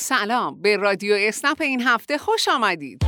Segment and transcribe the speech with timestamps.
[0.00, 3.02] سلام به رادیو اسنپ این هفته خوش آمدید.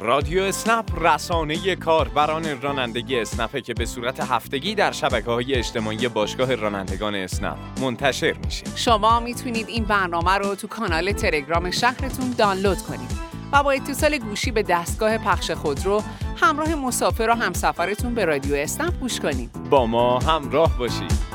[0.00, 6.54] رادیو اسنپ رسانه کاربران رانندگی اسنپه که به صورت هفتگی در شبکه های اجتماعی باشگاه
[6.54, 8.64] رانندگان اسنپ منتشر میشه.
[8.76, 13.10] شما می‌تونید این برنامه رو تو کانال تلگرام شهرتون دانلود کنید.
[13.52, 16.02] و با اتصال گوشی به دستگاه پخش خودرو
[16.36, 19.52] همراه مسافر و همسفرتون به رادیو اسنپ گوش کنید.
[19.70, 21.29] با ما همراه باشید.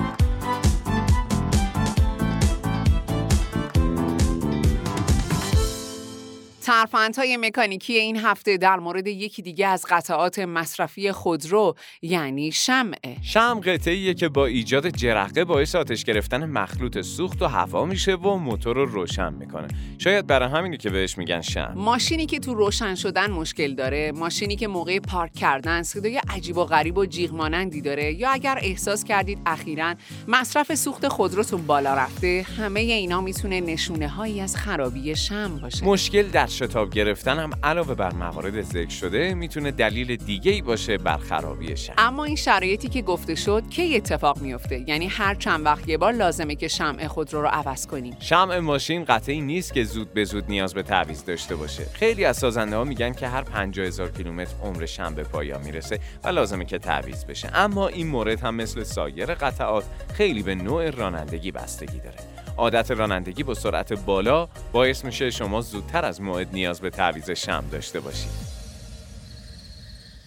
[6.66, 13.18] ترفندهای مکانیکی این هفته در مورد یکی دیگه از قطعات مصرفی خودرو یعنی شمعه.
[13.22, 18.36] شم قطعیه که با ایجاد جرقه باعث آتش گرفتن مخلوط سوخت و هوا میشه و
[18.36, 19.68] موتور رو روشن می‌کنه.
[19.98, 24.56] شاید برای همینی که بهش میگن شم ماشینی که تو روشن شدن مشکل داره ماشینی
[24.56, 29.04] که موقع پارک کردن صدای عجیب و غریب و جیغ مانندی داره یا اگر احساس
[29.04, 29.96] کردید اخیرا
[30.28, 35.86] مصرف سوخت خودروتون بالا رفته همه اینا می‌تونه نشونه هایی از خرابی شم باشه.
[35.86, 40.98] مشکل در شتاب گرفتن هم علاوه بر موارد ذکر شده می‌تونه دلیل دیگه ای باشه
[40.98, 41.94] بر خرابی شم.
[41.98, 46.14] اما این شرایطی که گفته شد کی اتفاق میفته یعنی هر چند وقت یه بار
[46.14, 48.18] لازمه که شمع خودرو رو عوض کنیم.
[48.20, 51.86] شمع ماشین قطعی نیست که زود به زود نیاز به تعویض داشته باشه.
[51.94, 56.00] خیلی از سازنده ها میگن که هر 50 هزار کیلومتر عمر شم به پایان می‌رسه
[56.24, 57.50] و لازمه که تعویض بشه.
[57.54, 62.45] اما این مورد هم مثل سایر قطعات خیلی به نوع رانندگی بستگی داره.
[62.58, 67.64] عادت رانندگی با سرعت بالا باعث میشه شما زودتر از موعد نیاز به تعویض شم
[67.72, 68.32] داشته باشید.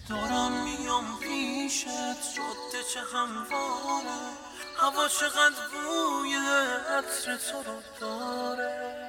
[0.09, 1.85] دارم میام پیشت
[2.35, 4.19] جاده چه همواره
[4.77, 6.35] هوا چقدر بوی
[6.97, 8.99] عطر تو رو داره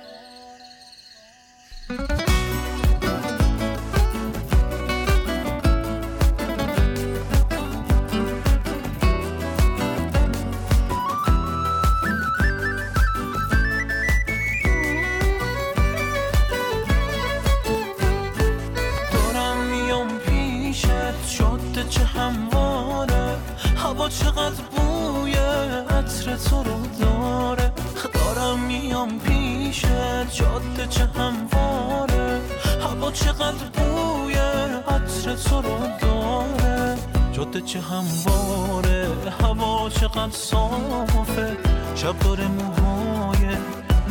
[30.90, 32.40] چه همواره.
[32.82, 36.98] هوا چقدر بوی عطر تو رو داره.
[37.32, 39.08] جاده چه همواره
[39.40, 41.56] هوا چقدر صافه.
[41.94, 43.56] شب داره موهای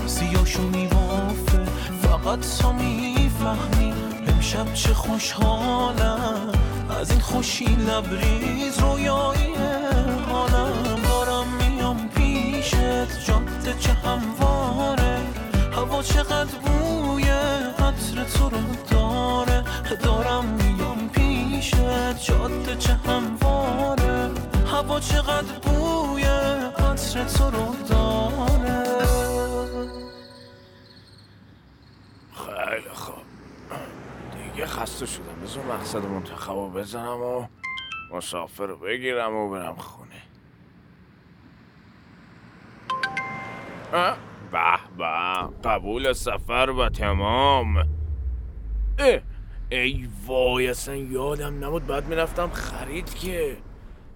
[0.05, 1.65] سیاشو میوافه
[2.01, 3.93] فقط تو می‌فهمی
[4.27, 6.51] امشب چه خوشحالم.
[7.01, 9.55] از این خوشی لبریز رویایی
[10.29, 11.01] حالم.
[11.03, 12.75] دارم میام پیشت.
[13.27, 15.17] جاده چه همواره
[15.75, 16.68] هوا چقدر
[18.19, 19.63] عطر تو رو داره
[20.03, 21.75] دارم میام پیشت
[22.27, 24.29] جاده چه همواره.
[24.67, 28.83] هوا چقدر بوی عطر تو رو داره.
[32.33, 33.15] خیلی خوب.
[34.33, 35.41] دیگه خسته شدم.
[35.43, 37.47] بذار مقصد منتخب بزنم و
[38.11, 40.09] مسافر رو بگیرم و برم خونه.
[44.51, 45.69] به به.
[45.69, 47.98] قبول سفر و تمام.
[48.99, 49.19] اه.
[49.69, 51.87] ای وای اصلا یادم نبود.
[51.87, 53.57] بعد می‌رفتم خرید که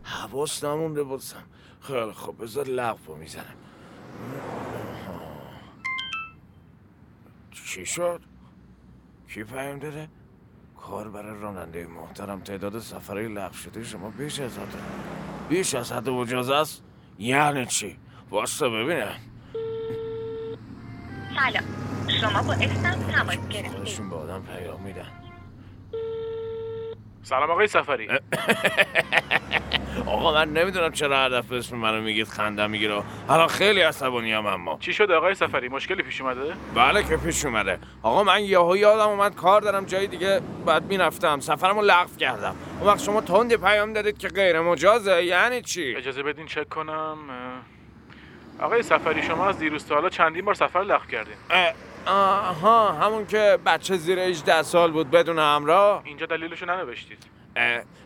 [0.03, 1.23] حواس نمونده بودم.
[1.81, 3.55] خیلی خوب بذار لغو می‌زنم.
[7.51, 8.21] چی شد؟
[9.33, 10.09] کی پیام داره؟
[10.77, 14.75] کار برای راننده محترم تعداد سفرهای لغو شده شما بیش از حد.
[15.49, 16.83] بیش از حد مجاز است؟
[17.19, 17.97] یعنی چی؟
[18.29, 19.15] واسه ببینم.
[21.35, 21.72] سلام.
[22.23, 24.09] شما با اسم تماس گرفتید.
[24.09, 25.07] به آدم پیام میدن.
[27.23, 28.09] سلام آقای سفری.
[30.05, 33.03] آقا من نمی‌دونم چرا هدف اسم منو میگید خندم می‌گیره.
[33.29, 34.77] الان خیلی عصبانی ام اما.
[34.79, 37.79] چی شده آقای سفری؟ مشکلی پیش اومده؟ بله که پیش اومده.
[38.03, 41.39] آقا من یهو یادم اومد کار دارم جای دیگه بعد می‌رفتم.
[41.39, 42.55] سفرمو لغو کردم.
[42.79, 45.23] اون وقت شما تندی پیام دادید که غیر مجازه.
[45.23, 47.17] یعنی چی؟ اجازه بدین چک کنم.
[48.59, 51.35] آقای سفری شما از دیروز تا حالا چندین بار سفر لغو کردین؟
[52.07, 56.01] آها همون که بچه زیر 18 سال بود بدون همراه.
[56.05, 57.17] اینجا دلیلشو ننوشتید.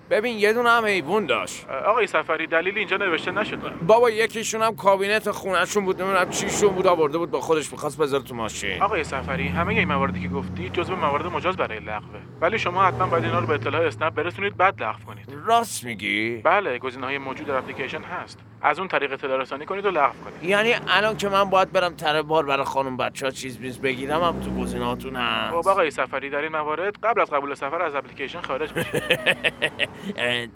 [0.10, 1.70] ببین یه دونه هم حیوان داشت.
[1.70, 3.58] آقای سفری دلیل اینجا نوشته نشد.
[3.82, 8.24] بابا یکیشون هم کابینت خونهشون بود نمی‌دونم چیشون بود آورده بود با خودش می‌خواست بذاره
[8.24, 8.82] تو ماشین.
[8.82, 12.20] آقای سفری همه این مواردی که گفتی جزو موارد مجاز برای لغوه.
[12.42, 15.34] ولی شما حتما باید اینا رو به اطلاع اسنپ برسونید بعد لغو کنید.
[15.46, 18.40] راست میگی؟ بله گزینه‌های موجود در اپلیکیشن هست.
[18.62, 20.44] از اون طریق اطلاع رسانی کنید و لغو کنید.
[20.44, 24.24] یعنی الان که من باید برم تره بار برای خانم بچه ها چیز میز بگیرم
[24.24, 25.54] هم تو گزینه‌هاتون هست.
[25.54, 29.02] خب آقای سفری در این موارد قبل از قبول سفر از اپلیکیشن خارج میشه.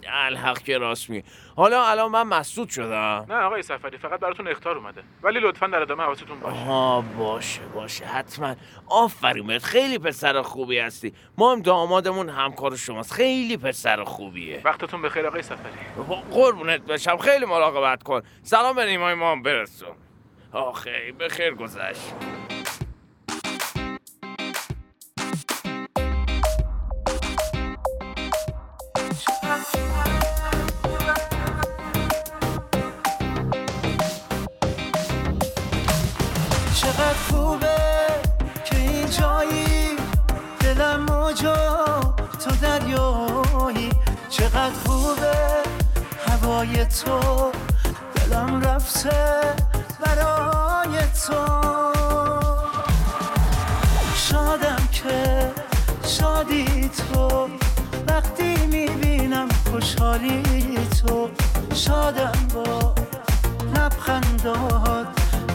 [0.26, 1.22] الحق که راست می
[1.56, 3.26] حالا الان من مسدود شدم.
[3.28, 5.02] نه آقای سفری فقط براتون اختار اومده.
[5.22, 6.56] ولی لطفا در ادامه حواستون باشه.
[6.56, 8.04] آها باشه باشه.
[8.04, 8.56] حتما.
[8.86, 9.62] آفرین بهت.
[9.64, 11.12] خیلی پسر خوبی هستی.
[11.38, 13.12] ما هم دامادمون همکار شماست.
[13.12, 14.60] خیلی پسر خوبیه.
[14.64, 15.72] وقتتون بخیر آقای سفری.
[16.32, 17.16] قربونت بشم.
[17.16, 18.01] خیلی مراقبت.
[18.42, 19.96] سلام به نیمای ما هم برسون
[20.52, 22.14] آخه به خیر گذشت.
[36.74, 37.76] چقدر خوبه
[38.64, 39.96] که این جایی
[40.60, 42.14] دلم موجا
[42.44, 43.90] تو دریایی.
[44.28, 45.32] چقدر خوبه
[46.26, 47.52] هوای تو
[48.42, 49.40] دلم رفته
[50.00, 51.62] برای تو.
[54.14, 55.50] شادم که
[56.06, 57.48] شادی تو.
[58.08, 61.28] وقتی می‌بینم خوشحالی تو.
[61.74, 62.94] شادم با
[63.74, 65.06] لبخندات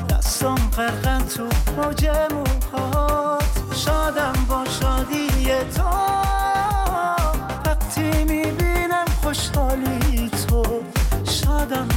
[0.10, 1.48] دستم غرقن تو
[1.78, 3.44] موج موهات.
[3.76, 5.28] شادم با شادی
[5.76, 5.90] تو.
[7.66, 10.64] وقتی می‌بینم خوشحالی تو.
[11.24, 11.88] شادم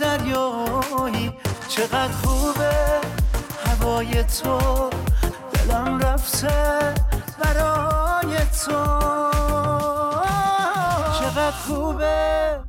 [0.00, 1.32] دریایی.
[1.68, 3.00] چقدر خوبه
[3.66, 4.90] هوای تو.
[5.52, 6.94] دلم رفته
[7.38, 8.84] برای تو.
[11.18, 12.60] چقدر خوبه.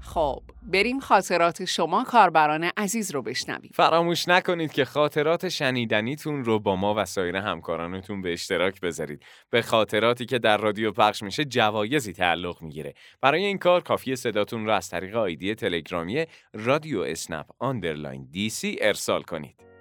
[0.00, 0.43] خب.
[0.66, 6.94] بریم خاطرات شما کاربران عزیز رو بشنویم فراموش نکنید که خاطرات شنیدنیتون رو با ما
[6.96, 9.22] و سایر همکارانتون به اشتراک بذارید.
[9.50, 12.94] به خاطراتی که در رادیو پخش میشه جوایزی تعلق می‌گیره.
[13.20, 19.22] برای این کار کافی صداتون رو از طریق ID تلگرامی رادیو اسنپ underline DC ارسال
[19.22, 19.73] کنید.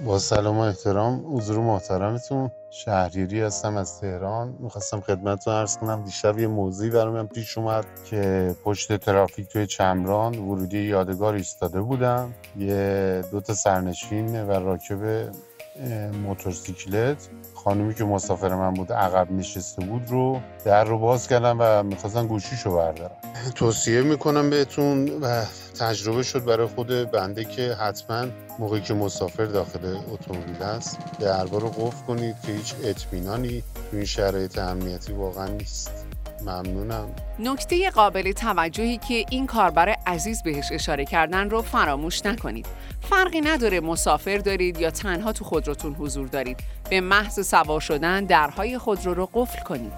[0.00, 4.56] با سلام و احترام حضور محترمتون شهریری هستم از تهران.
[4.60, 9.66] می‌خواستم خدمتتون عرض کنم دیشب یه موضوعی برای من پیش اومد که پشت ترافیک توی
[9.66, 12.34] چمران ورودی یادگار ایستاده بودم.
[12.56, 15.30] یه دو تا سرنشین و راکب
[16.22, 17.28] موتورسیکلت.
[17.54, 22.26] خانومی که مسافر من بود عقب نشسته بود رو در رو باز کردم و می‌خواستن
[22.26, 23.16] گوشیشو بردارم
[23.54, 25.44] توصیه می‌کنم بهتون و
[25.78, 28.26] تجربه شد برای خود بنده که حتما
[28.58, 34.04] موقعی که مسافر داخل اتومبیل هست دربا رو قفل کنید که هیچ اطمینانی تو این
[34.04, 36.03] شرایط امنیتی واقعا نیست.
[36.44, 37.08] ممنونم
[37.38, 42.66] نکته قابل توجهی که این کاربر عزیز بهش اشاره کردن رو فراموش نکنید.
[43.00, 46.60] فرقی نداره مسافر دارید یا تنها تو خودروتون حضور دارید.
[46.90, 49.92] به محض سوار شدن درهای خودرو رو قفل کنید.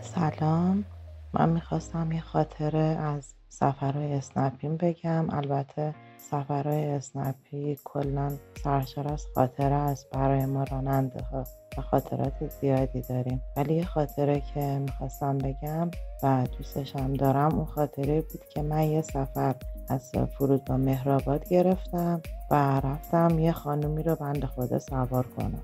[0.00, 0.84] سلام
[1.32, 8.32] من می‌خواستم یه خاطره از سفرهای اسنپین بگم البته سفرهای اسنپی کلا
[8.64, 10.10] سرشار از خاطره است.
[10.10, 11.44] برای ما راننده ها
[11.78, 13.42] و خاطرات زیادی داریم.
[13.56, 15.90] ولی یه خاطره که می‌خواستم بگم
[16.22, 19.54] و دوستش هم دارم اون خاطره بود که من یه سفر
[19.88, 25.62] از فرودگاه مهرآباد گرفتم و رفتم یه خانومی رو بند خدا سوار کنم.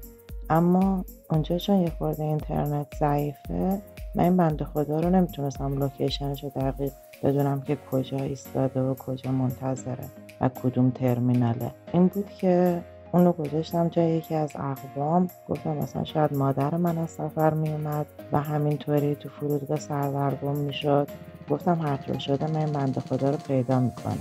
[0.50, 3.82] اما اونجا چون یه خورده اینترنت ضعیفه
[4.14, 9.30] من این بنده خدا رو نمی‌تونستم لوکیشنش رو دقیق بدونم که کجا ایستاده و کجا
[9.32, 10.04] منتظره
[10.40, 11.70] و کدوم ترمیناله.
[11.92, 12.82] این بود که
[13.12, 15.28] اونو گذاشتم جای یکی از اقوام.
[15.48, 21.08] گفتم مثلا شاید مادر من از سفر میومد و همینطوری تو فرودگاه سردرگم می‌شد.
[21.50, 24.18] گفتم هر طور شده من این بنده خدا رو پیدا می‌کنم.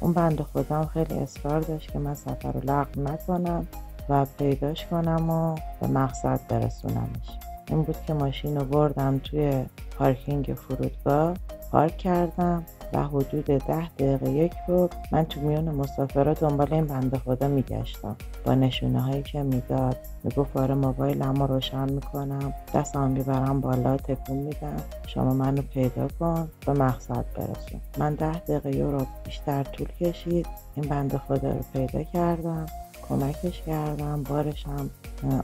[0.00, 3.66] اون بنده خدا خیلی اصرار داشت که من سفر رو لغو نکنم
[4.08, 7.38] و پیداش کنم و به مقصد برسونمش.
[7.68, 9.64] این بود که ماشین رو بردم توی
[9.98, 11.36] پارکینگ فرودگاه.
[11.72, 17.18] پارک کردم و حدود ده دقیقه یک رو من تو میون مسافرها دنبال این بنده
[17.18, 18.16] خدا میگشتم.
[18.44, 24.36] با نشونه هایی که می‌داد می‌گفت آره موبایلم رو روشن می‌کنم دستم می‌برم بالا تکون
[24.36, 24.76] میدم.
[25.06, 27.80] شما منو پیدا کن به مقصد برسون.
[27.98, 32.66] من ده دقیقه رو بیشتر طول کشید این بنده خدا رو پیدا کردم.
[33.08, 34.90] کمکش کردم بارش هم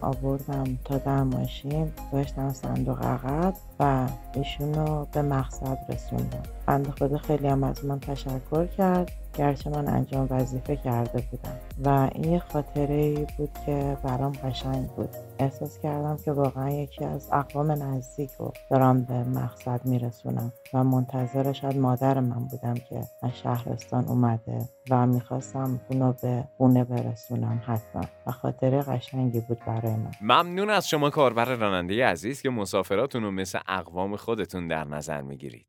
[0.01, 6.58] آوردم تا در ماشین داشتم صندوق عقب و ایشون رو به مقصد رسوندم.
[6.69, 11.57] بنده خدا خیلی هم از من تشکر کرد گرچه من انجام وظیفه کرده بودم.
[11.85, 15.09] و این یه خاطره ای بود که برام قشنگ بود.
[15.39, 21.53] احساس کردم که واقعا یکی از اقوام نزدیک رو دارم به مقصد میرسونم و منتظر
[21.53, 28.03] شاید مادر من بودم که از شهرستان اومده و می‌خواستم اونو به خونه برسونم حتما.
[28.27, 30.11] و خاطره قشنگی بود برای من.
[30.21, 35.67] ممنون از شما کاربر راننده عزیز که مسافراتون رو مثل اقوام خودتون در نظر می‌گیرید.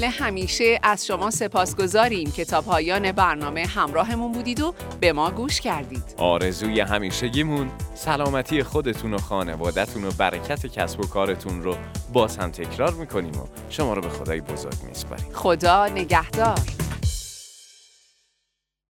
[0.00, 2.30] مثل همیشه از شما سپاسگزاریم.
[2.30, 6.02] که تا پایان برنامه همراهمون بودید و به ما گوش کردید.
[6.16, 11.76] آرزوی همیشگیمون سلامتی خودتون و خانوادتون و برکت کسب و کارتون رو
[12.12, 15.26] باز هم تکرار می‌کنیم و شما رو به خدای بزرگ میسپاریم.
[15.32, 16.79] خدا نگهدار.